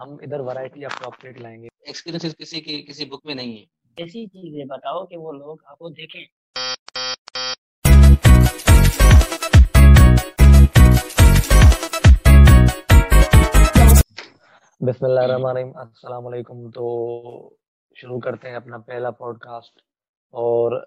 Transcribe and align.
हम 0.00 0.18
इधर 0.24 0.40
variety 0.40 0.84
of 0.84 1.02
topic 1.02 1.38
लाएँगे। 1.40 1.68
एक्सपीरियंसेस 1.88 2.34
किसी 2.34 2.60
की 2.60 2.82
किसी 2.82 3.04
बुक 3.04 3.20
में 3.26 3.34
नहीं 3.34 3.56
है। 3.56 4.04
ऐसी 4.04 4.26
चीज़ें 4.26 4.66
बताओ 4.66 5.04
कि 5.06 5.16
वो 5.16 5.32
लोग 5.32 5.64
आपको 5.68 5.90
देखें। 5.90 6.24
बिस्मिल्लाहिर्रहमानिर्रहीम। 14.80 15.72
अस्सलाम 15.80 16.24
वालेकुम 16.24 16.70
तो 16.70 16.86
शुरू 17.96 18.18
करते 18.18 18.48
हैं 18.48 18.56
अपना 18.56 18.78
पहला 18.78 19.10
पॉडकास्ट 19.10 19.82
और 20.34 20.86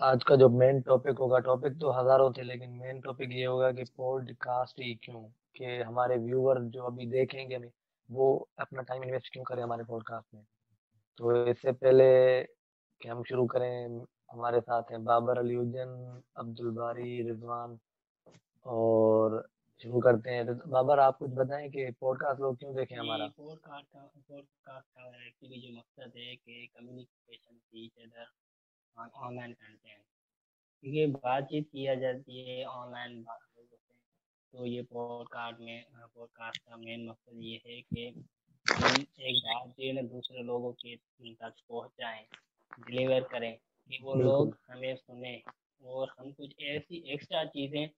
आज 0.00 0.24
का 0.24 0.36
जो 0.36 0.48
मेन 0.48 0.80
टॉपिक 0.80 1.18
होगा 1.18 1.38
टॉपिक 1.38 1.80
तो 1.80 1.90
हज़ारों 1.92 2.32
थे 2.32 2.42
लेकिन 2.42 2.70
मेन 2.82 3.00
टॉपिक 3.00 3.32
ये 3.32 3.44
होगा 3.44 3.72
कि 3.72 3.84
पॉडकास्ट 3.96 4.80
ही 4.80 4.94
क्यों? 4.94 5.22
कि 5.56 5.82
हमारे 5.86 6.16
व्यूअर 6.16 6.58
जो 6.64 6.82
अभी 6.82 7.06
देखेंगे 7.06 7.54
हमें 7.54 7.70
वो 8.10 8.48
अपना 8.58 8.82
टाइम 8.82 9.04
इन्वेस्ट 9.04 9.32
क्यों 9.32 9.44
करें 9.44 9.62
हमारे 9.62 9.84
पॉडकास्ट 9.84 10.34
में। 10.34 10.44
तो 11.18 11.46
इससे 11.46 11.72
पहले 11.72 12.42
कि 13.00 13.08
हम 13.08 13.22
शुरू 13.22 13.46
करें 13.46 14.06
हमारे 14.30 14.60
साथ 14.60 14.82
हैं 14.82 15.04
बाबर 15.04 15.38
अली 15.38 15.56
उज्जैन 15.56 16.22
अब्दुल 16.36 16.70
बारी 16.70 17.22
रिजवान 17.22 17.78
और 18.66 19.48
शुरू 19.82 20.00
करते 20.00 20.30
हैं। 20.30 20.46
तो 20.46 20.70
बाबर 20.70 20.98
आप 20.98 21.16
कुछ 21.18 21.30
बताएँ 21.30 21.68
कि 21.70 21.90
पॉडकास्ट 22.00 22.40
लोग 22.40 22.58
क्यों 22.58 22.74
देखें 22.74 22.96
हमारा? 22.96 23.26
पॉडकास्ट 23.26 23.86
का 23.86 24.10
पॉडकास्ट 24.28 24.86
का 24.86 25.26
एक्चुअली 25.26 25.60
जो 25.60 25.78
मकसद 25.78 26.12
है 26.16 26.36
कि 26.36 26.66
communication 26.66 27.60
each 27.74 27.98
other 27.98 28.26
online 28.96 29.52
content 29.52 30.02
क्योंकि 30.80 31.06
बातचीत 31.06 31.68
किया 31.72 31.94
जाती 31.94 32.48
है 32.48 32.64
ऑनलाइन 32.64 33.22
तो 34.52 34.66
ये 34.66 34.82
पॉडकास्ट 34.82 35.60
में 35.60 35.84
पॉडकास्ट 36.14 36.62
का 36.62 36.76
मेन 36.76 37.08
मकसद 37.08 37.42
ये 37.42 37.60
है 37.66 37.80
कि 37.80 38.24
हम 38.72 39.06
एक 39.20 39.36
बात 39.36 39.68
जो 39.68 39.86
है 39.86 40.02
दूसरे 40.02 40.42
लोगों 40.42 40.72
के 40.72 40.96
तक 40.96 41.54
पहुंचाएँ 41.68 42.24
डिलीवर 42.80 43.20
करें 43.20 43.56
कि 43.56 43.98
वो 44.02 44.14
लोग 44.14 44.56
हमें 44.70 44.96
सुने 44.96 45.42
और 45.84 46.14
हम 46.18 46.32
कुछ 46.32 46.54
ऐसी 46.62 47.02
एक्स्ट्रा 47.12 47.44
चीज़ें 47.44 47.90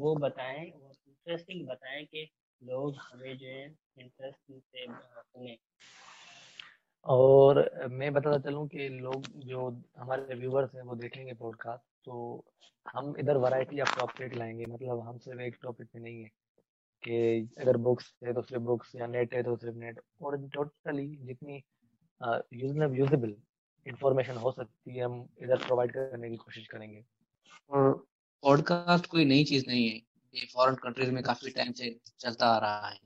वो 0.00 0.14
बताएँ 0.14 0.70
और 0.70 0.92
इंटरेस्टिंग 1.08 1.66
बताएँ 1.66 2.04
कि 2.04 2.28
लोग 2.62 2.96
हमें 2.96 3.36
जो 3.38 3.46
है 3.46 3.66
इंटरेस्ट 3.98 4.38
से 4.52 4.86
सुने। 4.90 5.58
और 7.06 7.58
मैं 7.90 8.12
बताता 8.12 8.38
चलूँ 8.40 8.66
कि 8.68 8.88
लोग 8.88 9.26
जो 9.46 9.68
हमारे 9.98 10.34
व्यूवर्स 10.34 10.74
हैं 10.74 10.82
वो 10.82 10.94
देखेंगे 10.94 11.32
पॉडकास्ट 11.34 11.82
तो 12.04 12.44
हम 12.86 13.14
इधर 13.18 13.36
वैरायटी 13.36 13.80
ऑफ़ 13.80 13.98
टॉपिक 13.98 14.34
लाएँगे। 14.34 14.64
मतलब 14.66 15.00
हम 15.00 15.18
सिर्फ़ 15.18 15.40
एक 15.40 15.56
टॉपिक 15.62 15.88
पे 15.92 15.98
नहीं 15.98 16.22
है 16.22 16.28
कि 17.02 17.48
अगर 17.60 17.76
बुक्स 17.76 18.12
है 18.24 18.32
तो 18.34 18.42
सिर्फ़ 18.42 18.62
बुक्स 18.62 18.94
या 18.96 19.06
नेट 19.06 19.34
है 19.34 19.42
तो 19.42 19.56
सिर्फ़ 19.56 19.76
नेट 19.76 20.00
और 20.22 20.36
टोटली 20.48 21.06
जितनी 21.22 21.62
यूजेबल 22.54 23.34
इंफॉर्मेशन 23.86 24.36
हो 24.36 24.52
सकती 24.52 24.96
है 24.96 25.04
हम 25.04 25.26
इधर 25.42 25.56
प्रोवाइड 25.56 25.92
करने 25.92 26.30
की 26.30 26.36
कोशिश 26.36 26.66
करेंगे। 26.68 27.04
और 27.70 27.92
पॉडकास्ट 28.42 29.06
कोई 29.06 29.24
नई 29.24 29.44
चीज़ 29.44 29.64
नहीं 29.68 29.88
है। 29.88 29.96
ये 30.34 30.46
फॉरेन 30.54 30.74
कंट्रीज़ 30.74 31.10
में 31.10 31.22
काफ़ी 31.22 31.50
टाइम 31.50 31.72
से 31.72 31.96
चलता 32.18 32.46
आ 32.46 32.58
रहा 32.58 32.88
है। 32.88 32.98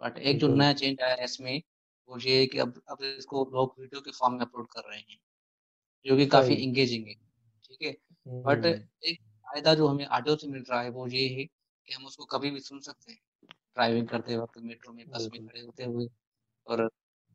बट 0.00 0.18
एक 0.18 0.38
जो 0.38 0.48
नया 0.48 0.72
चेंज 0.72 1.00
आया 1.02 1.14
है 1.14 1.24
इसमें 1.24 1.60
वो 2.08 2.18
ये 2.18 2.38
है 2.40 2.46
कि 2.46 2.58
अब 2.58 2.80
अब 2.90 3.02
इसको 3.04 3.44
लोग 3.54 3.74
वीडियो 3.80 4.00
के 4.00 4.10
फॉर्म 4.10 4.34
में 4.34 4.40
अपलोड 4.40 4.66
कर 4.72 4.88
रहे 4.90 4.98
हैं 5.00 5.18
जो 6.06 6.16
कि 6.16 6.26
काफ़ी 6.26 6.54
इंगेजिंग 6.54 7.06
है 7.08 7.14
ठीक 7.64 7.82
है? 7.82 7.92
बट 8.26 8.64
एक 8.66 9.20
फ़ायदा 9.20 9.74
जो 9.74 9.86
हमें 9.88 10.04
ऑडियो 10.06 10.36
से 10.36 10.48
मिल 10.48 10.64
रहा 10.70 10.80
है 10.82 10.90
वो 10.90 11.06
ये 11.08 11.28
है 11.28 11.44
कि 11.44 11.94
हम 11.94 12.06
उसको 12.06 12.24
कभी 12.24 12.50
भी 12.50 12.60
सुन 12.60 12.80
सकते 12.80 13.12
हैं। 13.12 13.18
ड्राइविंग 13.48 14.08
करते 14.08 14.36
वक्त 14.36 14.58
मेट्रो 14.58 14.92
में 14.92 15.08
बस 15.10 15.28
में 15.32 15.46
खड़े 15.46 15.60
होते 15.60 15.84
हुए 15.84 16.06
और 16.66 16.88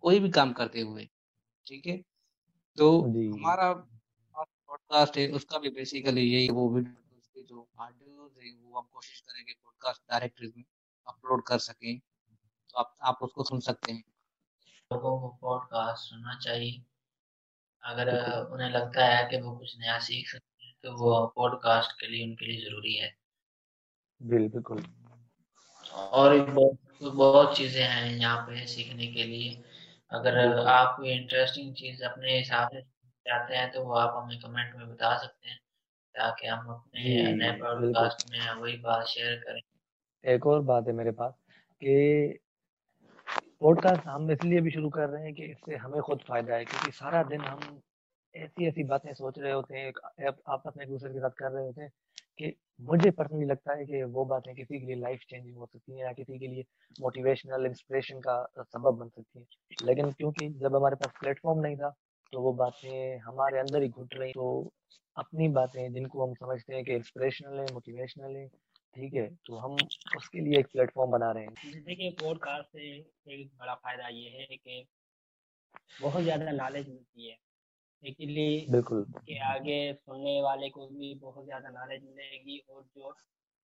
कोई 0.03 0.19
भी 0.19 0.29
काम 0.31 0.53
करते 0.53 0.81
हुए 0.81 1.09
ठीक 1.65 1.87
है? 1.87 1.97
तो 2.77 3.01
हमारा 3.01 3.73
पॉडकास्ट 4.35 5.17
है 5.17 5.27
उसका 5.31 5.59
भी 5.59 5.69
बेसिकली 5.69 6.21
यही 6.21 6.49
वो 6.49 6.69
वीडियो 6.69 7.43
जो 7.43 7.67
ऑडियो 7.79 8.31
है 8.37 8.51
वो 8.53 8.79
हम 8.79 8.87
कोशिश 8.93 9.19
करेंगे 9.21 9.53
पॉडकास्ट 9.53 10.01
डायरेक्ट 10.11 10.41
में 10.57 10.63
अपलोड 11.07 11.43
कर 11.47 11.59
सकें 11.59 11.99
तो 11.99 12.79
आप 12.79 12.95
आप 13.01 13.19
उसको 13.23 13.43
सुन 13.43 13.59
सकते 13.59 13.91
हैं। 13.91 14.03
लोगों 14.91 15.19
को 15.19 15.27
पॉडकास्ट 15.41 16.09
सुनना 16.09 16.37
चाहिए। 16.39 16.81
अगर 17.83 18.09
उन्हें 18.53 18.69
लगता 18.69 19.05
है 19.05 19.23
कि 19.29 19.41
वो 19.41 19.57
कुछ 19.57 19.77
नया 19.79 19.97
सीख 19.99 20.27
सकते 20.29 20.65
हैं 20.65 20.73
तो 20.83 20.95
वो 20.97 21.25
पॉडकास्ट 21.35 21.99
के 21.99 22.07
लिए 22.07 22.25
उनके 22.25 22.45
लिए 22.45 22.61
ज़रूरी 22.61 22.95
है। 22.95 23.13
बिल्कुल। 24.21 24.83
और 25.93 26.39
बहुत 26.41 27.13
बहुत 27.15 27.55
चीज़ें 27.57 27.83
हैं 27.83 28.11
यहाँ 28.11 28.41
पे 28.41 28.65
सीखने 28.67 29.07
के 29.07 29.23
लिए। 29.23 29.63
अगर 30.11 30.37
आप 30.69 30.95
कोई 30.97 31.11
इंटरेस्टिंग 31.11 31.73
चीज़ 31.75 32.03
अपने 32.03 32.37
हिसाब 32.37 32.69
से 32.69 32.81
चाहते 32.81 33.55
हैं 33.55 33.71
तो 33.71 33.83
वो 33.83 33.93
आप 33.95 34.13
हमें 34.15 34.39
कमेंट 34.39 34.75
में 34.75 34.87
बता 34.89 35.17
सकते 35.17 35.49
हैं 35.49 35.57
ताकि 36.15 36.47
हम 36.47 36.67
अपने 36.69 37.33
नए 37.33 37.51
पॉडकास्ट 37.59 38.29
में 38.31 38.39
वही 38.51 38.77
बात 38.79 39.05
शेयर 39.07 39.35
करें। 39.39 39.61
एक 40.23 40.47
और 40.47 40.61
बात 40.63 40.87
है 40.87 40.93
मेरे 40.93 41.11
पास 41.11 41.33
कि 41.81 42.39
पॉडकास्ट 43.61 44.05
हम 44.07 44.29
इसलिए 44.31 44.59
भी 44.61 44.71
शुरू 44.71 44.89
कर 44.89 45.09
रहे 45.09 45.23
हैं 45.23 45.33
कि 45.33 45.43
इससे 45.45 45.75
हमें 45.75 46.01
खुद 46.01 46.19
फ़ायदा 46.27 46.55
है, 46.55 46.65
क्योंकि 46.65 46.91
सारा 46.91 47.21
दिन 47.23 47.41
हम 47.41 47.59
ऐसी 48.35 48.67
ऐसी 48.67 48.83
बातें 48.83 49.13
सोच 49.13 49.37
रहे 49.39 49.51
होते 49.51 49.77
हैं 49.77 49.91
आपस 50.49 50.73
में 50.77 50.83
एक 50.85 50.89
दूसरे 50.89 51.11
के 51.13 51.19
साथ 51.19 51.31
कर 51.37 51.51
रहे 51.51 51.65
होते 51.65 51.81
हैं 51.81 51.91
कि 52.39 52.53
मुझे 52.81 53.11
पर्सनली 53.11 53.45
लगता 53.45 53.73
है 53.73 53.85
कि 53.85 54.01
वो 54.15 54.25
बातें 54.25 54.53
किसी 54.55 54.79
के 54.79 54.85
लिए 54.85 54.95
लाइफ 54.95 55.25
चेंजिंग 55.29 55.57
हो 55.57 55.65
सकती 55.65 55.91
हैं 55.93 56.05
या 56.05 56.11
किसी 56.13 56.39
के 56.39 56.47
लिए 56.47 56.63
मोटिवेशनल 57.01 57.65
इंस्पिरेशन 57.65 58.19
का 58.19 58.41
सबब 58.63 58.97
बन 58.99 59.09
सकती 59.09 59.39
है। 59.39 59.45
लेकिन 59.83 60.11
क्योंकि 60.11 60.49
जब 60.61 60.75
हमारे 60.75 60.95
पास 60.95 61.13
प्लेटफॉर्म 61.19 61.59
नहीं 61.59 61.77
था 61.77 61.93
तो 62.33 62.41
वो 62.41 62.53
बातें 62.55 63.17
हमारे 63.19 63.59
अंदर 63.59 63.81
ही 63.81 63.89
घुट 63.89 64.15
रही। 64.15 64.31
तो 64.31 64.71
अपनी 65.17 65.47
बातें 65.59 65.93
जिनको 65.93 66.25
हम 66.25 66.33
समझते 66.35 66.75
हैं 66.75 66.83
कि 66.85 66.95
इंस्पिरेशनल 66.95 67.59
है 67.59 67.65
मोटिवेशनल 67.73 68.35
है 68.35 68.47
ठीक 68.93 69.13
है 69.13 69.27
तो 69.45 69.57
हम 69.57 69.75
उसके 70.17 70.39
लिए 70.39 70.59
एक 70.59 70.67
प्लेटफॉर्म 70.67 71.11
बना 71.11 71.31
रहे 71.31 71.43
हैं। 71.43 71.83
देखिए 71.83 72.09
पॉडकास्ट 72.21 72.67
से 72.69 72.89
एक 73.33 73.49
बड़ा 73.59 73.73
फ़ायदा 73.75 74.07
ये 74.09 74.29
है 74.31 74.57
कि 74.57 74.85
बहुत 76.01 76.23
ज़्यादा 76.23 76.51
नॉलेज 76.53 76.87
मिलती 76.89 77.29
है। 77.29 77.37
एक्चुअली 78.03 78.65
बिल्कुल। 78.71 79.03
के 79.17 79.37
आगे 79.45 79.93
सुनने 79.95 80.41
वाले 80.41 80.69
को 80.69 80.87
भी 80.87 81.13
बहुत 81.21 81.45
ज़्यादा 81.45 81.69
नॉलेज 81.71 82.03
मिलेगी 82.05 82.57
और 82.69 82.83
जो 82.85 83.15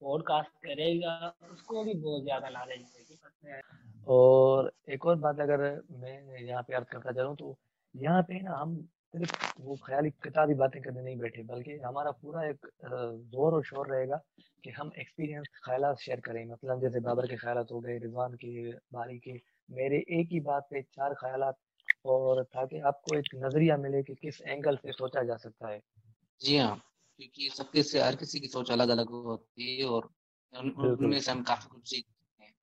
पॉडकास्ट 0.02 0.66
करेगा 0.66 1.34
उसको 1.52 1.84
भी 1.84 1.94
बहुत 1.96 2.24
ज़्यादा 2.24 2.50
नॉलेज 2.50 2.82
मिलेगी। 2.82 3.62
और 4.08 4.72
एक 4.90 5.06
और 5.06 5.16
बात 5.18 5.40
अगर 5.40 5.60
मैं 5.94 6.40
यहाँ 6.40 6.62
पे 6.64 6.74
अर्ज़ 6.74 6.88
करता 6.88 7.12
चलूँ 7.12 7.36
तो 7.36 7.58
यहाँ 7.96 8.22
पे 8.24 8.40
ना 8.42 8.58
हम 8.58 8.78
सिर्फ़ 9.18 9.62
वो 9.62 9.76
ख्याली 9.86 10.10
किताबी 10.24 10.54
बातें 10.54 10.82
करने 10.82 11.02
नहीं 11.02 11.18
बैठे 11.18 11.44
बल्कि 11.44 11.78
हमारा 11.86 12.12
पूरा 12.22 12.44
एक 12.46 12.68
ज़ोर 12.84 13.54
और 13.54 13.64
शोर 13.64 13.88
रहेगा 13.88 14.22
कि 14.64 14.70
हम 14.70 14.92
एक्सपीरियंस 15.00 15.48
ख्याल 15.66 15.94
शेयर 15.96 16.20
करें। 16.20 16.46
मतलब 16.46 16.82
जैसे 16.82 17.00
बाबर 17.00 17.28
के 17.28 17.36
ख्याल 17.36 17.58
हो 17.72 17.80
गए 17.80 17.98
रिजवान 17.98 18.34
के 18.36 18.72
बारी 18.94 19.18
के 19.20 19.40
मेरे 19.70 19.98
एक 20.20 20.30
ही 20.32 20.40
बात 20.42 20.68
पे 20.72 20.82
चार 20.82 21.14
ख्याल 21.14 21.52
और 22.06 22.44
ताकि 22.44 22.80
आपको 22.80 23.16
एक 23.16 23.36
नज़रिया 23.36 23.78
मिले 23.78 24.04
कि 24.04 24.16
किस 24.16 24.42
एंगल 24.42 24.78
से 24.78 24.92
सोचा 24.92 25.24
जा 25.24 25.36
सकता 25.38 25.70
है। 25.70 25.80
जी 26.42 26.58
हाँ 26.58 26.76
क्योंकि 27.20 27.50
सबके 27.50 27.84
से 27.84 28.02
हर 28.02 28.16
किसी 28.16 28.40
की 28.40 28.48
सोच 28.48 28.72
अलग 28.72 28.90
अलग 28.90 29.10
होती 29.10 29.78
है 29.78 29.86
और 29.88 30.10
उनमें 30.54 31.20
से 31.20 31.32
हम 31.32 31.44
काफ़ी 31.44 31.70
कुछ 31.70 31.90
सीखते 31.90 32.44
हैं। 32.44 32.54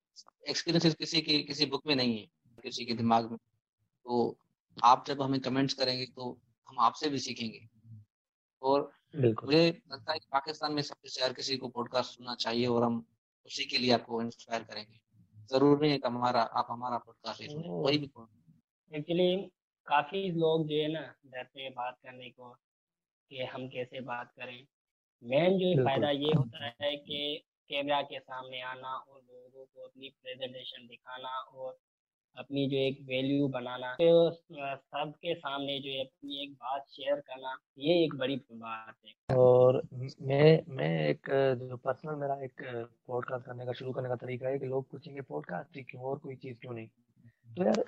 एक्सपीरियंस 0.49 0.95
किसी 0.95 1.21
की 1.21 1.43
किसी 1.43 1.67
बुक 1.67 1.87
में 1.87 1.95
नहीं 1.97 2.19
है 2.19 2.27
किसी 2.63 2.85
के 2.85 2.95
दिमाग 2.95 3.31
में। 3.31 3.39
तो 3.85 4.37
आप 4.83 5.05
जब 5.07 5.23
हमें 5.23 5.41
कमेंट्स 5.41 5.75
करेंगे 5.75 6.07
तो 6.07 6.31
हम 6.69 6.79
आपसे 6.81 7.09
भी 7.09 7.19
सीखेंगे। 7.19 7.69
और 8.63 8.91
मुझे 9.15 9.67
लगता 9.93 10.13
है 10.13 10.19
कि 10.19 10.27
पाकिस्तान 10.33 10.73
में 10.73 10.83
सबसे 10.83 11.25
हर 11.25 11.33
किसी 11.33 11.57
को 11.57 11.69
पॉडकास्ट 11.69 12.17
सुनना 12.17 12.35
चाहिए 12.35 12.67
और 12.67 12.83
हम 12.83 13.05
उसी 13.47 13.65
के 13.65 13.79
लिए 13.79 13.93
आपको 13.93 14.23
इंस्पायर 14.23 14.63
करेंगे। 14.63 15.01
ज़रूर 15.51 15.81
नहीं 15.81 15.91
है 15.91 15.99
कि 15.99 16.09
हमारा 16.09 16.43
आप 16.43 16.67
हमारा 16.71 16.99
पॉडकास्ट 16.99 17.43
कोई 17.49 17.99
भी 17.99 18.11
एक्चुअली 18.93 19.37
काफ़ी 19.87 20.31
लोग 20.33 20.67
जो 20.69 20.77
है 20.77 20.89
ना 20.93 21.01
डरते 21.27 21.63
हैं 21.63 21.73
बात 21.73 21.99
करने 22.03 22.31
को 22.31 22.51
कि 23.31 23.45
हम 23.45 23.69
कैसे 23.69 24.01
बात 24.03 24.33
करें। 24.37 24.67
मेन 25.23 25.59
जो 25.59 25.85
फ़ायदा 25.85 26.11
ये 26.11 26.33
होता 26.33 26.67
है 26.81 26.97
कि 26.97 27.45
कैमरा 27.71 28.01
के 28.03 28.19
सामने 28.21 28.61
आना 28.63 28.89
और 28.89 29.21
लोगों 29.21 29.65
को 29.65 29.87
अपनी 29.87 30.09
प्रेजेंटेशन 30.23 30.87
दिखाना 30.87 31.29
और 31.29 31.79
अपनी 32.37 32.67
जो 32.69 32.77
एक 32.77 32.99
वैल्यू 33.03 33.49
बनाना 33.49 33.93
तो 33.95 34.31
सबके 34.31 35.35
सामने 35.35 35.79
जो 35.81 36.01
अपनी 36.01 36.43
एक 36.43 36.53
बात 36.53 36.87
शेयर 36.89 37.21
करना, 37.21 37.57
ये 37.79 38.03
एक 38.05 38.15
बड़ी 38.15 38.37
बात 38.53 38.95
है। 39.07 39.37
और 39.37 39.81
मैं 40.23 40.63
मैं 40.69 41.09
एक, 41.09 41.31
जो 41.61 41.77
पर्सनल 41.77 42.15
मेरा 42.15 42.35
एक 42.45 42.63
पॉडकास्ट 43.07 43.47
करने 43.47 43.67
का, 43.67 43.73
शुरू 43.73 43.93
करने 43.93 44.09
का 44.09 44.15
तरीका 44.17 44.49
है 44.49 44.59
कि 44.59 44.67
लोग 44.67 44.91
पूछेंगे 44.91 45.21
पॉडकास्ट 45.21 45.79
क्यों 45.91 46.03
और 46.03 46.19
कोई 46.19 46.37
चीज़ 46.37 46.57
क्यों 46.61 46.73
नहीं? 46.73 46.89
तो 47.57 47.65
यार 47.65 47.85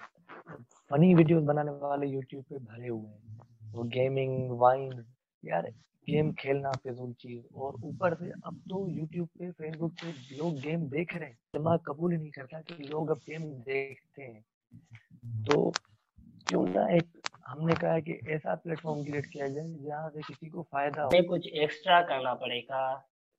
फनी 0.90 1.14
वीडियोस 1.14 1.42
बनाने 1.44 1.70
वाले 1.80 2.06
यूट्यूब 2.06 2.44
पे 2.44 2.58
भरे 2.58 2.88
हुए 2.88 3.08
हैं। 3.08 3.72
वो 3.72 3.82
गेमिंग 3.94 4.50
वाइन 4.58 5.04
यार 5.44 5.72
गेम 6.08 6.32
खेलना 6.32 6.70
फिजूल 6.72 7.12
चीज़ 7.12 7.54
और 7.56 7.74
ऊपर 7.84 8.14
से 8.14 8.30
अब 8.44 8.60
तो 8.70 8.88
यूट्यूब 8.88 9.28
पे 9.38 9.50
फेसबुक 9.50 9.92
पे 9.92 10.36
लोग 10.36 10.60
गेम 10.60 10.88
देख 10.88 11.16
रहे 11.16 11.28
हैं। 11.28 11.38
दिमाग 11.52 11.80
कबूल 11.86 12.12
ही 12.12 12.18
नहीं 12.18 12.30
करता 12.30 12.60
कि 12.60 12.82
लोग 12.88 13.10
अब 13.10 13.16
गेम 13.16 13.42
देखते 13.42 14.22
हैं। 14.22 14.44
तो 15.44 15.70
क्यों 16.48 16.66
ना 16.68 16.86
एक 16.96 17.08
हमने 17.46 17.74
कहा 17.74 17.92
है 17.92 18.00
कि 18.00 18.12
ऐसा 18.28 18.54
प्लेटफॉर्म 18.54 19.02
क्रिएट 19.04 19.26
किया 19.26 19.48
जाए 19.48 19.66
जहाँ 19.66 20.10
से 20.10 20.22
किसी 20.22 20.48
को 20.50 20.62
फ़ायदा 20.62 21.02
हो। 21.02 21.22
कुछ 21.28 21.46
एक्स्ट्रा 21.46 22.00
करना 22.02 22.34
पड़ेगा। 22.34 22.94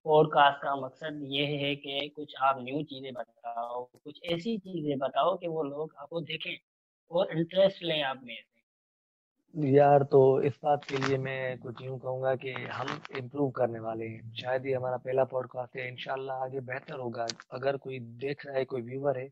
पॉडकास्ट 0.05 0.63
का 0.63 0.75
मकसद 0.75 1.19
ये 1.23 1.45
है 1.45 1.75
कि 1.75 2.07
कुछ 2.15 2.35
आप 2.41 2.57
न्यू 2.61 2.83
चीज़ें 2.83 3.13
बताओ 3.13 3.83
कुछ 4.03 4.19
ऐसी 4.23 4.57
चीज़ें 4.57 4.97
बताओ 4.97 5.37
कि 5.37 5.47
वो 5.47 5.63
लोग 5.63 5.95
आपको 5.99 6.21
देखें 6.21 6.57
और 7.11 7.37
इंटरेस्ट 7.37 7.83
लें 7.83 8.01
आप 8.03 8.21
में 8.23 8.37
यार 9.55 10.03
तो 10.03 10.19
इस 10.41 10.53
बात 10.63 10.83
के 10.83 10.97
लिए 10.97 11.17
मैं 11.17 11.57
कुछ 11.59 11.81
यूँ 11.81 11.97
कहूँगा 11.99 12.33
कि 12.35 12.51
हम 12.71 12.87
इम्प्रूव 13.17 13.49
करने 13.51 13.79
वाले 13.79 14.05
हैं। 14.05 14.33
शायद 14.35 14.65
ये 14.65 14.73
हमारा 14.73 14.97
पहला 14.97 15.23
पॉडकास्ट 15.25 15.77
है 15.77 15.87
इनशाला 15.87 16.33
आगे 16.43 16.59
बेहतर 16.61 16.99
होगा। 16.99 17.25
अगर 17.53 17.77
कोई 17.77 17.99
देख 17.99 18.45
रहा 18.45 18.57
है, 18.57 18.65
कोई 18.65 18.81
व्यूवर 18.81 19.17
है 19.19 19.27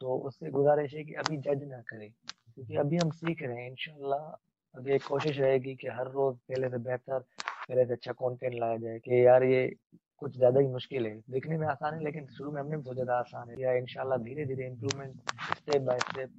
तो 0.00 0.16
उससे 0.18 0.50
गुजारिश 0.50 0.94
है 0.94 1.04
कि 1.04 1.14
अभी 1.14 1.36
जज 1.38 1.62
ना 1.64 1.80
करे, 1.82 2.08
क्योंकि 2.54 2.76
अभी 2.76 2.96
हम 2.96 3.10
सीख 3.12 3.42
रहे 3.42 3.56
हैं। 3.56 3.68
इनशाला 3.68 4.94
एक 4.94 5.02
कोशिश 5.04 5.38
रहेगी 5.38 5.74
कि 5.74 5.88
हर 5.88 6.10
रोज 6.10 6.36
पहले 6.38 6.68
से 6.68 6.78
बेहतर, 6.80 7.18
पहले 7.68 7.84
से 7.86 7.92
अच्छा 7.92 8.12
कंटेंट 8.14 8.54
लाया 8.54 8.76
जाए 8.76 8.98
कि 8.98 9.26
यार 9.26 9.44
ये 9.44 9.66
कुछ 10.22 10.36
ज़्यादा 10.36 10.60
ही 10.60 10.66
मुश्किल 10.68 11.06
है। 11.06 11.16
देखने 11.30 11.58
में 11.58 11.66
आसान 11.68 11.94
है, 11.94 12.04
लेकिन 12.04 12.26
शुरू 12.28 12.50
में 12.52 12.60
हमने 12.60 12.80
सोचा 12.80 13.04
था 13.04 13.18
आसान 13.18 13.50
है। 13.50 13.60
या 13.60 13.72
इनशाला 13.74 14.16
धीरे 14.18 14.44
धीरे 14.46 14.66
improvement 14.66 15.30
step 15.56 15.82
by 15.82 15.98
step 16.00 16.30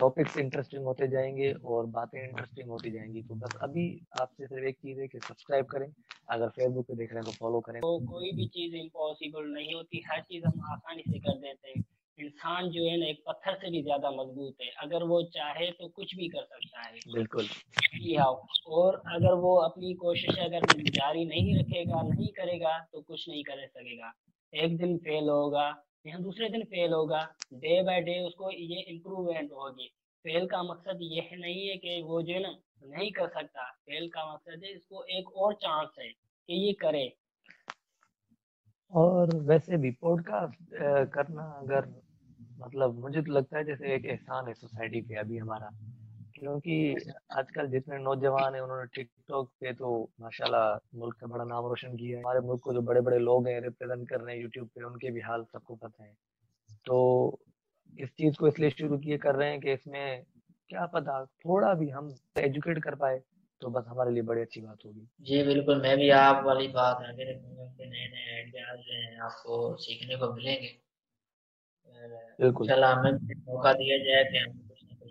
topics 0.00 0.36
interesting 0.36 0.84
होते 0.84 1.08
जाएँगे 1.08 1.52
और 1.52 1.86
बातें 1.86 2.28
इंटरेस्टिंग 2.28 2.68
होती 2.68 2.90
जाएँगी। 2.90 3.22
तो 3.22 3.34
बस 3.34 3.56
अभी 3.62 3.86
आपसे 4.20 4.46
सिर्फ़ 4.46 4.64
एक 4.64 4.76
चीज़ 4.76 5.00
है 5.00 5.08
कि 5.08 5.18
सब्सक्राइब 5.18 5.66
करें 5.66 5.86
अगर 6.28 6.48
फेसबुक 6.48 6.86
पे 6.86 6.94
देख 6.94 7.12
रहे 7.12 7.22
हैं 7.22 7.24
तो 7.24 7.32
फॉलो 7.32 7.60
करें। 7.60 7.80
तो 7.80 7.98
कोई 7.98 8.32
भी 8.32 8.46
चीज़ 8.46 8.76
इम्पॉसिबल 8.76 9.44
नहीं 9.44 9.74
होती 9.74 10.02
हर 10.10 10.20
चीज़ 10.20 10.44
हम 10.46 10.60
आसानी 10.72 11.02
से 11.02 11.18
कर 11.18 11.38
देते 11.38 11.68
हैं। 11.68 11.84
इंसान 12.18 12.68
जो 12.70 12.84
है 12.90 12.96
ना 12.96 13.06
एक 13.06 13.22
पत्थर 13.28 13.54
से 13.54 13.70
भी 13.70 13.82
ज़्यादा 13.82 14.10
मज़बूत 14.10 14.56
है। 14.62 14.70
अगर 14.82 15.02
वो 15.02 15.22
चाहे 15.22 15.70
तो 15.70 15.88
कुछ 15.88 16.14
भी 16.14 16.28
कर 16.28 16.42
सकता 16.42 16.82
है। 16.82 17.00
बिल्कुल। 17.14 17.48
और 18.68 19.02
अगर 19.06 19.34
वो 19.34 19.54
अपनी 19.56 19.94
कोशिश 19.94 20.38
अगर 20.38 20.60
जारी 20.90 21.24
नहीं 21.24 21.56
रखेगा 21.58 22.02
नहीं 22.02 22.28
करेगा 22.32 22.78
तो 22.92 23.00
कुछ 23.00 23.28
नहीं 23.28 23.42
कर 23.44 23.66
सकेगा। 23.66 24.12
एक 24.52 24.76
दिन 24.76 24.96
फेल 24.98 25.28
होगा 25.28 25.68
या 26.04 26.18
दूसरे 26.18 26.48
दिन 26.48 26.64
फेल 26.64 26.92
होगा। 26.92 27.22
डे 27.54 27.82
बाय 27.82 28.00
डे 28.00 28.18
उसको 28.20 28.50
ये 28.50 28.80
इम्प्रूवमेंट 28.92 29.52
होगी। 29.52 29.88
फेल 30.24 30.46
का 30.46 30.62
मकसद 30.62 30.98
ये 31.02 31.36
नहीं 31.36 31.66
है 31.68 31.76
कि 31.76 32.00
वो 32.02 32.20
जो 32.22 32.32
है 32.34 32.40
ना, 32.42 32.54
नहीं 32.86 33.10
कर 33.12 33.28
सकता। 33.30 33.70
फेल 33.70 34.08
का 34.08 34.32
मकसद 34.32 34.64
है 34.64 34.72
इसको 34.72 35.04
एक 35.18 35.32
और 35.36 35.54
चांस 35.54 35.88
है 35.98 36.08
कि 36.08 36.66
ये 36.66 36.72
करे। 36.82 37.06
और 38.92 39.34
वैसे 39.46 39.76
भी 39.76 39.90
पॉडकास्ट 40.00 40.74
करना 41.14 41.42
अगर 41.58 41.88
मतलब 42.58 42.98
मुझे 43.00 43.22
तो 43.22 43.32
लगता 43.32 43.58
है 43.58 43.64
जैसे 43.64 43.94
एक 43.94 44.04
एहसान 44.04 44.48
है 44.48 44.54
सोसाइटी 44.54 45.00
पे 45.00 45.14
अभी 45.20 45.38
हमारा। 45.38 45.70
क्योंकि 46.44 46.94
आजकल 47.32 47.66
जितने 47.66 47.98
नौजवान 47.98 48.54
हैं 48.54 48.60
उन्होंने 48.60 48.86
टिकटॉक 48.94 49.48
पे 49.60 49.72
तो 49.72 49.88
माशाल्लाह 50.20 50.98
मुल्क 50.98 51.16
का 51.20 51.26
बड़ा 51.26 51.44
नाम 51.44 51.66
रोशन 51.66 51.96
किया 51.96 52.16
है। 52.16 52.22
हमारे 52.22 52.40
मुल्क 52.40 52.60
को 52.62 52.72
जो 52.72 52.80
बड़े 52.82 53.00
बड़े 53.00 53.18
लोग 53.18 53.46
हैं 53.48 53.60
रिप्रेजेंट 53.60 54.08
कर 54.08 54.20
रहे 54.20 54.34
हैं 54.34 54.42
यूट्यूब 54.42 54.68
पे 54.68 54.82
उनके 54.84 55.10
भी 55.10 55.20
हाल 55.20 55.44
सबको 55.44 55.74
पता 55.74 56.04
है। 56.04 56.12
तो 56.86 57.38
इस 57.98 58.10
चीज़ 58.10 58.36
को 58.36 58.48
इसलिए 58.48 58.70
शुरू 58.70 58.98
किए 58.98 59.18
कर 59.18 59.34
रहे 59.34 59.50
हैं 59.50 59.60
कि 59.60 59.72
इसमें 59.72 60.24
क्या 60.70 60.86
पता 60.86 61.24
थोड़ा 61.24 61.72
भी 61.74 61.88
हम 61.88 62.14
एजुकेट 62.38 62.82
कर 62.82 62.94
पाए 62.94 63.18
तो 63.62 63.70
बस 63.70 63.84
हमारे 63.88 64.10
लिए 64.10 64.22
बड़ी 64.22 64.40
अच्छी 64.40 64.60
बात 64.60 64.84
होगी। 64.86 65.06
जी 65.20 65.42
बिल्कुल। 65.42 65.82
मैं 65.82 65.96
भी 65.96 66.10
आप 66.10 66.44
वाली 66.44 66.68
बात 66.68 67.04
आगे 67.08 67.30
रखूँगा 67.32 67.64
नए 67.80 68.08
नए 68.08 68.36
आइडियाज़ 68.36 68.90
हैं 68.90 69.20
आपको 69.20 69.76
सीखने 69.76 70.16
को 70.16 70.32
मिलेंगे। 70.34 70.76
बिल्कुल। 72.40 72.68
चला 72.68 72.92
हमें 72.94 73.12
मौका 73.46 73.72
दिया 73.72 73.98
जाए 73.98 74.24
कि 74.24 74.38
हम 74.38 74.63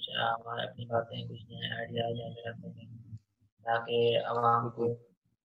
कुछ 0.04 0.16
हमारे 0.18 0.64
अपनी 0.64 0.86
बातें 0.86 1.28
कुछ 1.28 1.42
नए 1.50 1.70
आइडियाज़ 1.76 2.16
वगैरह 2.16 2.54
करें 2.54 2.88
ताकि 3.66 4.00
आवाम 4.30 4.70
को 4.70 4.88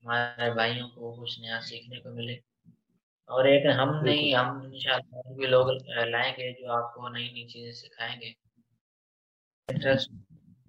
हमारे 0.04 0.50
भाइयों 0.54 0.88
को 0.88 1.12
कुछ 1.16 1.38
नया 1.40 1.58
सीखने 1.62 1.98
को 1.98 2.10
मिले। 2.14 2.38
और 3.28 3.48
एक 3.48 3.66
हम 3.80 3.94
नहीं 4.04 4.34
हम 4.34 4.62
इंशाल्लाह 4.66 5.34
भी 5.36 5.46
लोग 5.46 5.70
लाएँगे 6.10 6.52
जो 6.52 6.72
आपको 6.72 7.08
नई 7.08 7.28
नई 7.34 7.44
चीज़ें 7.46 7.72
सिखाएँगे। 7.72 8.34
इंटरेस्ट 9.68 10.10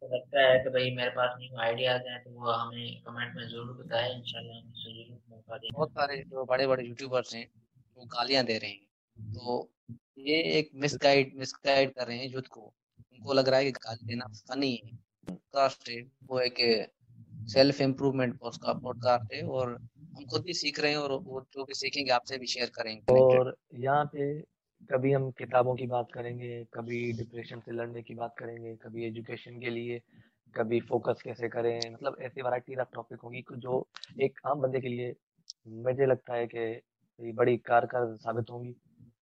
लगता 0.03 0.41
है 0.41 0.57
कि 0.63 0.69
भाई 0.69 0.91
मेरे 0.95 1.09
पास 1.12 1.36
न्यू 1.39 1.57
आइडियाज़ 1.59 2.07
हैं 2.09 2.24
तो 2.24 2.31
वो 2.31 2.51
हमें 2.51 3.01
कमेंट 3.03 3.36
में 3.36 3.47
ज़रूर 3.47 3.74
बताएँ। 3.75 4.13
इंशाल्लाह 4.13 4.57
हम 4.57 4.71
ज़रूर 4.75 5.19
मौका 5.30 5.57
देंगे 5.57 5.75
बहुत 5.75 5.91
सारे 5.91 6.24
जो 6.24 6.45
बड़े 6.45 6.68
बड़े 6.68 6.83
यूट्यूबर्स 6.83 7.33
हैं 7.36 7.47
वो 7.97 8.06
गालियाँ 8.13 8.44
दे 8.45 8.57
रहे 8.57 8.71
हैं। 8.71 9.33
तो 9.33 9.69
ये 10.27 10.41
एक 10.59 10.69
मिसगाइड 10.77 11.33
मिसगाइड 11.38 11.94
कर 11.94 12.07
रहे 12.07 12.18
हैं 12.18 12.30
युद्ध 12.30 12.47
को। 12.50 12.74
उनको 13.30 13.40
लग 13.40 13.50
रहा 13.50 13.60
है 13.60 13.66
कि 13.66 13.72
गाली 13.72 14.06
देना 14.08 14.26
फनी 14.50 14.72
है। 14.76 14.96
पॉडकास्ट 15.28 15.90
है, 15.90 16.02
वो 16.24 16.40
एक 16.40 16.58
सेल्फ 17.48 17.81
इम्प्रूवमेंट 17.81 18.40
का 18.64 18.74
पॉडकास्ट 18.74 19.34
है 19.34 19.42
और 19.48 19.74
हम 20.16 20.26
खुद 20.26 20.44
भी 20.44 20.54
सीख 20.54 20.80
रहे 20.80 20.92
हैं 20.92 20.98
और 20.98 21.12
वो 21.24 21.42
जो 21.54 21.64
भी 21.64 21.74
सीखेंगे, 21.74 22.12
आपसे 22.12 22.38
भी 22.38 22.48
शेयर 22.48 22.70
करेंगे। 22.70 23.20
और 23.36 23.56
यहाँ 23.76 24.06
पे 24.06 24.26
कभी 24.90 25.12
हम 25.14 25.30
किताबों 25.38 25.76
की 25.76 25.88
बात 25.88 26.08
करेंगे, 26.14 26.64
कभी 26.74 27.12
डिप्रेशन 27.14 27.60
से 27.60 27.72
लड़ने 27.72 28.02
की 28.02 28.16
बात 28.16 28.36
करेंगे, 28.40 28.76
कभी 28.76 29.06
एजुकेशन 29.06 29.60
के 29.60 29.70
लिए, 29.70 30.02
कभी 30.56 30.80
फोकस 30.82 31.22
कैसे 31.24 31.50
करें 31.50 31.80
मतलब 31.94 32.18
ऐसी 32.22 32.42
वैरायटी 32.42 32.75
ऑफ़ 32.75 32.96
टॉपिक 32.96 33.20
होंगी 33.22 33.44
जो 33.58 33.88
एक 34.22 34.40
आम 34.48 34.62
बंदे 34.62 34.80
के 34.82 34.88
लिए 34.88 35.14
मुझे 35.86 36.06
लगता 36.06 36.34
है 36.34 36.48
कि 36.56 37.32
बड़ी 37.34 37.58
कारगर 37.58 38.16
साबित 38.18 38.52
होंगी। 38.52 38.75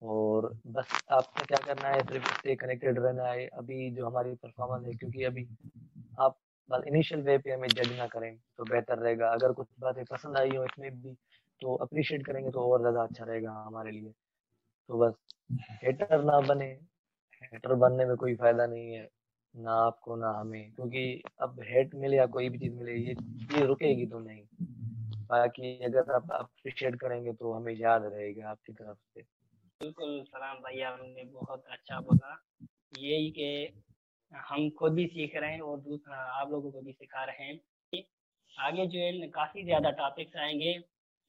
और 0.02 0.46
बस 0.68 1.00
आपको 1.12 1.44
क्या 1.46 1.58
करना 1.66 1.88
है, 1.88 2.00
सिर्फ़ 2.02 2.26
इससे 2.26 2.54
कनेक्टेड 2.56 2.98
रहना 2.98 3.28
है। 3.28 3.46
अभी 3.48 3.90
जो 3.90 4.06
हमारी 4.06 4.34
परफॉर्मेंस 4.34 4.86
है, 4.86 4.94
क्योंकि 4.94 5.24
अभी 5.24 5.46
आप 6.18 6.36
बस 6.70 6.84
इनिशियल 6.88 7.22
वे 7.22 7.36
पे 7.38 7.52
हमें 7.52 7.68
जज 7.68 7.92
ना 7.98 8.06
करें 8.06 8.36
तो 8.58 8.64
बेहतर 8.64 8.98
रहेगा। 8.98 9.28
अगर 9.30 9.52
कुछ 9.52 9.66
बातें 9.80 10.04
पसंद 10.04 10.36
आई 10.38 10.56
हो 10.56 10.64
इसमें 10.64 10.90
भी 11.02 11.14
तो 11.62 11.74
अप्रिशिएट 11.76 12.26
करेंगे 12.26 12.50
तो 12.50 12.70
और 12.72 12.80
ज़्यादा 12.80 13.02
अच्छा 13.02 13.24
रहेगा 13.24 13.52
हमारे 13.66 13.90
लिए। 13.92 14.12
तो 14.88 14.98
बस 14.98 15.14
हेटर 15.84 16.22
ना 16.24 16.40
बने 16.48 16.66
हेटर 17.42 17.74
बनने 17.76 18.04
में 18.04 18.16
कोई 18.16 18.34
फ़ायदा 18.36 18.66
नहीं 18.66 18.92
है, 18.94 19.08
ना 19.54 19.72
आपको, 19.76 20.16
ना 20.16 20.30
हमें। 20.32 20.72
क्योंकि 20.72 21.22
अब 21.42 21.60
हेट 21.62 21.94
मिले 21.94 22.16
या 22.16 22.26
कोई 22.28 22.48
भी 22.48 22.58
चीज़ 22.58 22.74
मिले, 22.74 22.94
ये 22.98 23.14
चीज़ 23.14 23.64
रुकेगी 23.64 24.06
तो 24.06 24.18
नहीं। 24.20 24.42
बाकी 25.30 25.78
अगर 25.84 26.12
आप 26.12 26.30
अप्रिशिएट 26.32 26.96
करेंगे 26.96 27.32
तो 27.32 27.52
हमें 27.52 27.74
याद 27.74 28.04
रहेगा 28.06 28.50
आपकी 28.50 28.72
तरफ़ 28.72 28.98
से। 29.14 29.22
बिल्कुल 29.82 30.10
सलाम 30.24 30.56
भैया 30.56 30.90
हमने 30.90 31.24
बहुत 31.32 31.64
अच्छा 31.70 32.00
बोला। 32.00 32.34
यही 32.98 33.30
के 33.30 33.48
हम 34.32 34.68
खुद 34.70 34.92
भी 34.92 35.06
सीख 35.06 35.34
रहे 35.36 35.52
हैं 35.52 35.60
और 35.60 35.78
दूसरा 35.80 36.16
आप 36.32 36.50
लोगों 36.50 36.70
को 36.70 36.80
भी 36.80 36.92
सिखा 36.92 37.24
रहे 37.24 37.46
हैं। 37.46 38.02
आगे 38.54 38.86
जो 38.86 38.98
है, 38.98 39.28
काफ़ी 39.28 39.64
ज़्यादा 39.64 39.90
टॉपिक्स 39.90 40.36
आएँगे। 40.36 40.72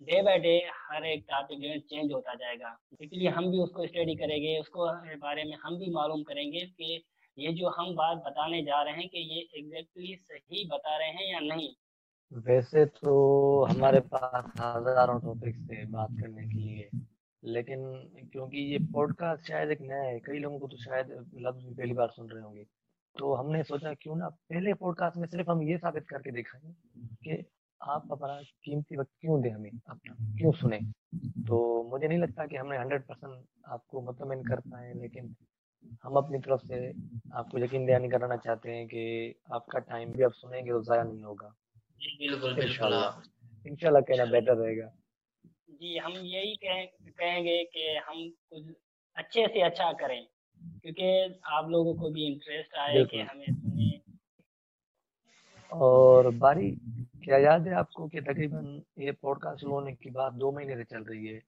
डे 0.02 0.22
बाय 0.22 0.38
डे 0.40 0.54
हर 0.82 1.06
एक 1.06 1.26
टॉपिक 1.30 1.60
जो 1.60 1.70
है 1.70 1.80
चेंज 1.80 2.12
होता 2.12 2.34
जाएगा। 2.34 2.78
इसलिए 3.02 3.30
हम 3.30 3.50
भी 3.52 3.60
उसको 3.60 3.88
स्टडी 3.88 4.16
करेंगे, 4.16 4.60
उसको 4.60 4.88
बारे 5.18 5.44
में 5.44 5.58
हम 5.64 5.78
भी 5.80 5.90
मालूम 5.92 6.24
करेंगे 6.24 6.66
कि 6.68 7.04
ये 7.38 7.54
जो 7.54 7.70
हम 7.70 7.96
बात 7.96 8.18
बताने 8.18 8.62
जा 8.62 8.82
रहे 8.84 8.94
हैं 8.94 9.08
कि 9.10 9.20
ये 9.36 9.48
एग्जैक्टली 9.60 10.16
सही 10.16 10.68
बता 10.68 10.98
रहे 10.98 11.10
हैं 11.10 11.32
या 11.34 11.40
नहीं। 11.40 11.74
वैसे 12.32 12.86
तो 12.86 13.16
हमारे 13.64 14.00
पास 14.14 14.46
हज़ारों 14.60 15.20
टॉपिक्स 15.20 15.90
बात 15.90 16.10
करने 16.22 16.48
के 16.48 16.60
लिए। 16.60 16.90
लेकिन 17.44 17.82
क्योंकि 18.32 18.58
ये 18.72 18.78
पॉडकास्ट 18.94 19.48
शायद 19.48 19.72
एक 19.72 19.82
नया 19.82 20.02
है 20.02 20.20
कई 20.20 20.40
लोगों 20.40 20.60
को 20.60 20.68
तो 20.68 20.78
शायद 20.78 21.08
लफ्ज 21.36 21.64
भी 21.64 21.74
पहली 21.74 21.94
बार 21.94 22.10
सुन 22.10 22.30
रहे 22.30 22.44
होंगे। 22.44 22.64
तो 23.16 23.34
हमने 23.34 23.64
सोचा 23.64 23.94
क्यों 23.94 24.16
ना 24.16 24.30
पहले 24.30 24.74
पॉडकास्ट 24.74 25.18
में 25.18 25.28
सिर्फ़ 25.28 25.50
हम 25.52 25.64
ये 25.64 25.78
साबित 25.78 26.08
करके 26.08 26.32
दिखाएँ 26.32 26.74
कि 27.24 27.44
आप 27.82 28.08
अपना 28.12 28.42
कीमती 28.64 28.98
वक्त 28.98 29.12
क्यों 29.22 29.42
दे 29.42 29.50
हमें 29.50 29.70
अपना 29.90 30.14
क्यों 30.38 30.52
सुने। 30.52 30.80
तो 31.48 31.84
मुझे 31.92 32.08
नहीं 32.08 32.20
लगता 32.20 32.46
कि 32.46 32.56
हमने 32.56 32.78
हंड्रेड 32.78 33.02
परसेंट 33.02 33.46
आपको 33.68 34.02
मतलब 34.02 34.44
कर 34.48 34.60
पाए 34.60 34.94
लेकिन 34.94 35.36
हम 36.04 36.16
अपनी 36.16 36.40
तरफ़ 36.40 36.66
से 36.68 36.90
आपको 37.34 37.60
यकीन 37.60 37.86
दयानी 37.86 38.10
कराना 38.10 38.38
चाहते 38.38 38.72
हैं 38.72 38.88
कि 38.88 39.36
आपका 39.54 39.80
टाइम 39.80 40.12
भी 40.12 40.24
आप 40.24 40.34
सुनेंगे 40.34 40.72
तो 40.72 40.82
ज़ाया 40.82 41.04
नहीं 41.04 41.24
होगा। 41.24 41.48
बिल्कुल 42.00 42.54
बिल्कुल। 42.56 42.64
इंशाल्लाह। 43.66 44.02
कहना 44.02 44.26
बेटर 44.26 44.56
रहेगा। 44.56 44.92
जी 45.70 45.98
हम 45.98 46.12
यही 46.12 46.56
कहें, 46.56 46.88
कहेंगे 47.20 47.64
कि 47.64 47.88
हम 48.08 48.30
कुछ 48.50 48.74
अच्छे 49.18 49.48
से 49.48 49.62
अच्छा 49.62 49.92
करें 49.92 50.26
क्योंकि 50.82 51.40
आप 51.50 51.70
लोगों 51.70 51.94
को 51.96 52.10
भी 52.10 52.26
इंटरेस्ट 52.28 52.76
आए 52.76 53.04
कि 53.06 53.20
हमें 53.22 53.46
सुने। 53.46 53.92
और 55.72 56.30
बारी 56.36 56.70
क्या 57.24 57.38
याद 57.38 57.68
है 57.68 57.74
आपको 57.74 58.08
कि 58.08 58.22
तकरीबन 58.22 58.82
ये 59.00 59.12
पॉडकास्ट 59.12 59.62
शुरू 59.62 59.74
होने 59.74 59.92
के 59.94 60.10
बाद 60.10 60.34
दो 60.34 60.52
महीने 60.52 60.76
से 60.76 60.84
चल 60.84 61.04
रही 61.04 61.28
है 61.28 61.42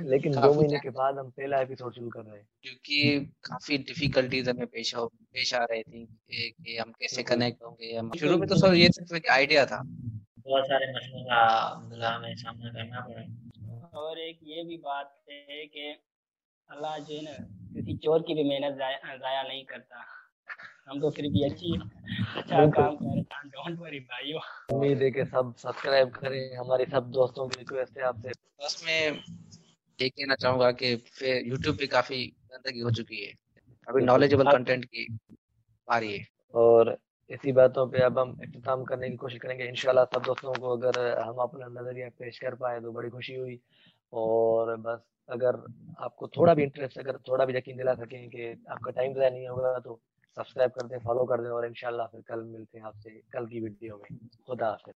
लेकिन 0.00 0.32
दो 0.32 0.52
महीने 0.54 0.78
के 0.78 0.90
बाद 0.90 1.18
हम 1.18 1.30
पहला 1.30 1.60
एपिसोड 1.60 1.94
शुरू 1.94 2.08
कर 2.08 2.20
रहे 2.20 2.36
हैं। 2.36 2.46
क्योंकि 2.62 3.20
काफ़ी 3.44 3.78
डिफिकल्टीज 3.78 4.48
हमें 4.48 4.66
पेश 4.66 4.94
हो 4.96 5.06
पेश 5.06 5.54
आ 5.54 5.64
रही 5.64 5.82
थी 5.82 6.04
कि 6.04 6.50
कि 6.64 6.76
हम 6.76 6.92
कैसे 6.92 7.22
कनेक्ट 7.22 7.62
होंगे 7.62 7.96
हम 7.96 8.10
शुरू 8.20 8.38
में 8.38 8.48
तो 8.48 8.56
सर 8.56 8.74
ये 8.74 8.88
सिर्फ़ 8.88 9.14
एक 9.14 9.28
आइडिया 9.28 9.66
था। 9.66 9.82
बहुत 9.84 10.64
सारे 10.64 10.92
मसलों 10.92 11.24
का 11.24 12.08
हमें 12.08 12.34
सामना 12.34 12.72
करना 12.72 13.00
पड़ा। 13.00 13.47
और 13.98 14.18
एक 14.20 14.38
ये 14.44 14.64
भी 14.64 14.76
बात 14.84 15.14
है 15.30 15.64
कि 15.66 15.90
अल्लाह 16.68 16.98
जो 16.98 17.16
है 17.16 17.22
ना 17.22 17.32
किसी 17.74 17.96
चोर 17.96 18.22
की 18.22 18.34
भी 18.34 18.44
मेहनत 18.44 18.76
ज़ाया 18.76 19.42
नहीं 19.42 19.64
करता। 19.64 20.04
हम 20.88 21.00
तो 21.00 21.10
फिर 21.10 21.28
भी 21.28 21.44
अच्छी 21.44 21.72
अच्छा 22.36 22.66
काम 22.66 22.96
कर 22.96 23.04
रहे 23.04 23.16
हैं। 23.16 23.48
डोंट 23.48 23.78
वरी 23.78 24.00
भाइयों। 24.12 24.40
उम्मीद 24.74 25.02
है 25.02 25.10
कि 25.10 25.24
सब 25.24 25.54
सब्सक्राइब 25.58 26.10
करें। 26.10 26.56
हमारे 26.56 26.84
सब 26.86 27.10
दोस्तों 27.10 27.48
की 27.48 27.58
रिक्वेस्ट 27.58 27.98
है 27.98 28.04
आपसे। 28.04 28.28
बस 28.62 28.82
मैं 28.86 29.00
ये 29.98 30.08
कहना 30.08 30.34
चाहूँगा 30.34 30.70
कि 30.72 30.94
फिर 31.10 31.46
यूट्यूब 31.46 31.76
पे 31.76 31.86
काफ़ी 31.86 32.24
गंदगी 32.52 32.80
हो 32.80 32.90
चुकी 32.90 33.24
है। 33.24 33.32
अभी 33.88 34.04
नॉलेजेबल 34.04 34.50
कंटेंट 34.52 34.84
की 34.84 35.06
आ 35.88 35.98
रही 35.98 36.16
है। 36.16 36.24
और 36.54 36.96
इसी 37.30 37.52
बातों 37.52 37.86
पे 37.90 38.00
अब 38.02 38.18
हम 38.18 38.36
इख्ताम 38.44 38.84
करने 38.84 39.10
की 39.10 39.16
कोशिश 39.16 39.40
करेंगे। 39.40 39.64
इनशाला 39.64 40.04
सब 40.06 40.22
दोस्तों 40.24 40.52
को 40.54 40.76
अगर 40.76 40.98
हम 41.18 41.36
अपना 41.42 41.66
नज़रिया 41.70 42.08
पेश 42.18 42.38
कर 42.38 42.54
पाए 42.54 42.80
तो 42.80 42.92
बड़ी 42.92 43.08
खुशी 43.10 43.34
हुई। 43.34 43.58
और 44.12 44.76
बस 44.78 45.00
अगर 45.28 45.56
आपको 46.00 46.28
थोड़ा 46.36 46.54
भी 46.54 46.62
इंटरेस्ट 46.62 46.98
अगर 46.98 47.16
थोड़ा 47.28 47.44
भी 47.44 47.56
यकीन 47.56 47.76
दिला 47.76 47.94
सकें 47.94 48.28
कि 48.30 48.50
आपका 48.70 48.90
टाइम 48.90 49.12
ज़्यादा 49.12 49.30
नहीं 49.30 49.48
होगा 49.48 49.78
तो 49.78 49.98
सब्सक्राइब 50.36 50.70
कर 50.70 50.86
दें 50.86 50.98
फॉलो 50.98 51.24
कर 51.24 51.42
दें 51.42 51.48
और 51.50 51.66
इनशाला 51.66 52.06
फिर 52.06 52.20
कल 52.28 52.44
मिलते 52.46 52.78
हैं 52.78 52.84
आपसे 52.86 53.10
कल 53.32 53.46
की 53.46 53.60
वीडियो 53.60 53.96
में। 53.98 54.18
खुदा 54.46 54.68
हाफिज। 54.68 54.94